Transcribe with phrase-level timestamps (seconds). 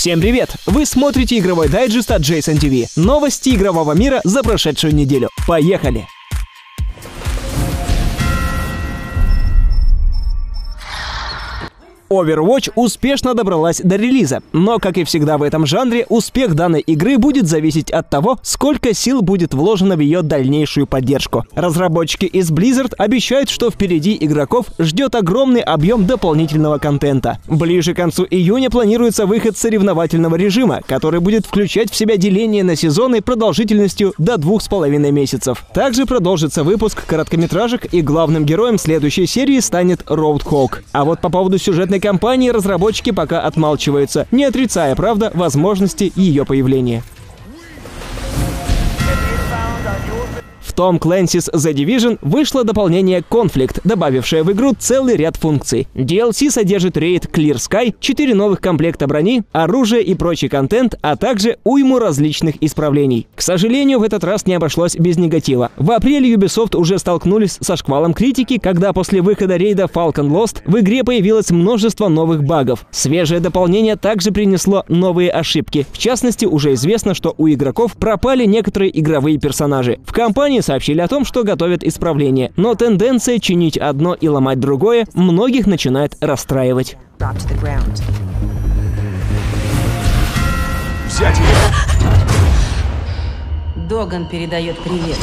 [0.00, 0.56] Всем привет!
[0.64, 2.86] Вы смотрите игровой дайджест от Jason TV.
[2.96, 5.28] Новости игрового мира за прошедшую неделю.
[5.46, 6.06] Поехали!
[12.12, 17.18] Overwatch успешно добралась до релиза, но, как и всегда в этом жанре, успех данной игры
[17.18, 21.44] будет зависеть от того, сколько сил будет вложено в ее дальнейшую поддержку.
[21.54, 27.38] Разработчики из Blizzard обещают, что впереди игроков ждет огромный объем дополнительного контента.
[27.46, 32.74] Ближе к концу июня планируется выход соревновательного режима, который будет включать в себя деление на
[32.74, 35.64] сезоны продолжительностью до двух с половиной месяцев.
[35.72, 40.78] Также продолжится выпуск короткометражек, и главным героем следующей серии станет Roadhog.
[40.90, 47.02] А вот по поводу сюжетной компании разработчики пока отмалчиваются, не отрицая, правда, возможности ее появления.
[50.80, 55.86] Том Clancy's The Division вышло дополнение Conflict, добавившее в игру целый ряд функций.
[55.94, 61.58] DLC содержит рейд Clear Sky, 4 новых комплекта брони, оружие и прочий контент, а также
[61.64, 63.26] уйму различных исправлений.
[63.34, 65.70] К сожалению, в этот раз не обошлось без негатива.
[65.76, 70.78] В апреле Ubisoft уже столкнулись со шквалом критики, когда после выхода рейда Falcon Lost в
[70.80, 72.86] игре появилось множество новых багов.
[72.90, 75.86] Свежее дополнение также принесло новые ошибки.
[75.92, 79.98] В частности, уже известно, что у игроков пропали некоторые игровые персонажи.
[80.06, 85.04] В компании сообщили о том, что готовят исправление, но тенденция чинить одно и ломать другое
[85.14, 86.96] многих начинает расстраивать.
[91.08, 91.40] Взять
[93.88, 95.16] Доган передает привет.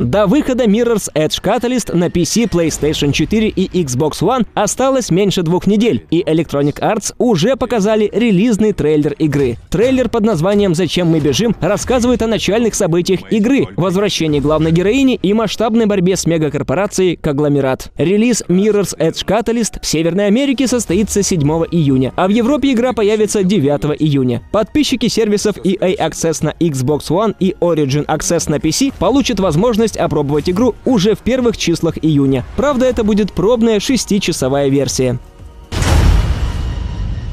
[0.00, 5.66] До выхода Mirror's Edge Catalyst на PC, PlayStation 4 и Xbox One осталось меньше двух
[5.66, 9.58] недель, и Electronic Arts уже показали релизный трейлер игры.
[9.68, 15.34] Трейлер под названием «Зачем мы бежим» рассказывает о начальных событиях игры, возвращении главной героини и
[15.34, 17.92] масштабной борьбе с мегакорпорацией Конгломерат.
[17.98, 23.44] Релиз Mirror's Edge Catalyst в Северной Америке состоится 7 июня, а в Европе игра появится
[23.44, 24.40] 9 июня.
[24.50, 29.96] Подписчики сервисов EA Access на Xbox One и Origin Access на PC получат возможность возможность
[29.96, 32.44] опробовать игру уже в первых числах июня.
[32.56, 35.18] Правда, это будет пробная шестичасовая версия.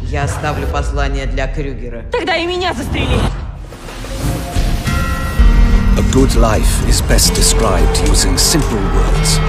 [0.09, 2.05] Я оставлю послание для Крюгера.
[2.11, 3.17] Тогда и меня застрели.
[5.97, 9.39] A good life is best described using simple words.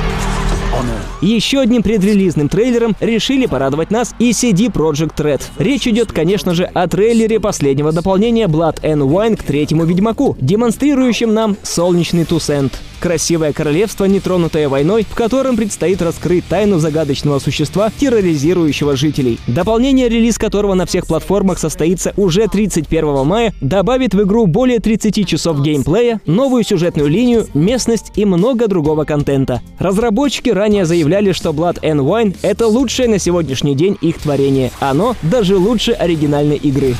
[1.21, 5.43] Еще одним предрелизным трейлером решили порадовать нас и CD Projekt Red.
[5.59, 11.35] Речь идет, конечно же, о трейлере последнего дополнения Blood and Wine к третьему Ведьмаку, демонстрирующем
[11.35, 12.81] нам солнечный Тусент.
[13.01, 19.39] Красивое королевство, нетронутое войной, в котором предстоит раскрыть тайну загадочного существа, терроризирующего жителей.
[19.47, 25.27] Дополнение, релиз которого на всех платформах состоится уже 31 мая, добавит в игру более 30
[25.27, 29.63] часов геймплея, новую сюжетную линию, местность и много другого контента.
[29.79, 34.73] Разработчики ранее заявляли, что Blood and Wine— это лучшее на сегодняшний день их творение.
[34.81, 36.97] Оно даже лучше оригинальной игры.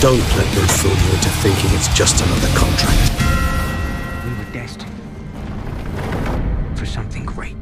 [0.00, 3.12] Don't let them fool you into thinking it's just another contract.
[6.76, 7.61] for something great.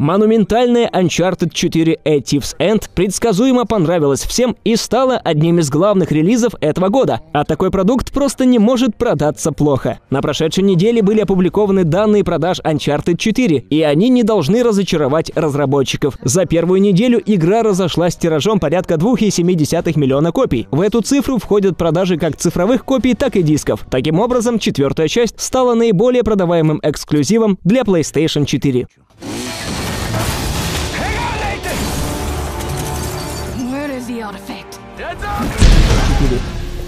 [0.00, 6.54] Монументальная Uncharted 4 A Thief's End предсказуемо понравилась всем и стала одним из главных релизов
[6.62, 7.20] этого года.
[7.34, 10.00] А такой продукт просто не может продаться плохо.
[10.08, 16.16] На прошедшей неделе были опубликованы данные продаж Uncharted 4, и они не должны разочаровать разработчиков.
[16.24, 20.66] За первую неделю игра разошлась тиражом порядка 2,7 миллиона копий.
[20.70, 23.84] В эту цифру входят продажи как цифровых копий, так и дисков.
[23.90, 28.86] Таким образом, четвертая часть стала наиболее продаваемым эксклюзивом для PlayStation 4.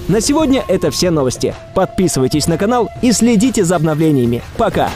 [0.08, 1.54] На сегодня это все новости.
[1.74, 4.42] Подписывайтесь на канал и следите за обновлениями.
[4.56, 4.90] Пока!